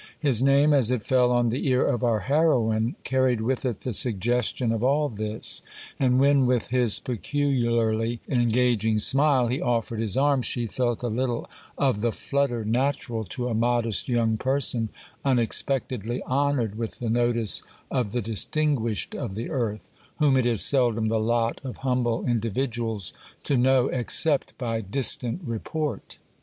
His 0.19 0.41
name, 0.41 0.73
as 0.73 0.89
it 0.89 1.05
fell 1.05 1.31
on 1.31 1.49
the 1.49 1.67
ear 1.67 1.85
of 1.85 2.03
our 2.03 2.21
heroine, 2.21 2.95
carried 3.03 3.39
with 3.39 3.65
it 3.65 3.81
the 3.81 3.93
suggestion 3.93 4.71
of 4.71 4.83
all 4.83 5.09
this; 5.09 5.61
and 5.99 6.19
when, 6.19 6.47
with 6.47 6.69
his 6.69 6.99
peculiarly 6.99 8.19
engaging 8.27 8.97
smile, 8.97 9.45
he 9.45 9.61
offered 9.61 9.99
his 9.99 10.17
arm, 10.17 10.41
she 10.41 10.65
felt 10.65 11.03
a 11.03 11.07
little 11.07 11.47
of 11.77 12.01
the 12.01 12.11
flutter 12.11 12.65
natural 12.65 13.25
to 13.25 13.47
a 13.47 13.53
modest 13.53 14.09
young 14.09 14.37
person 14.37 14.89
unexpectedly 15.23 16.23
honoured 16.23 16.79
with 16.79 16.97
the 16.97 17.07
notice 17.11 17.61
of 17.91 18.11
the 18.11 18.23
distinguished 18.23 19.13
of 19.13 19.35
the 19.35 19.51
earth, 19.51 19.91
whom 20.17 20.35
it 20.35 20.47
is 20.47 20.63
seldom 20.63 21.09
the 21.09 21.19
lot 21.19 21.61
of 21.63 21.77
humble 21.77 22.25
individuals 22.25 23.13
to 23.43 23.55
know 23.55 23.85
except 23.89 24.57
by 24.57 24.81
distant 24.81 25.39
report. 25.45 26.17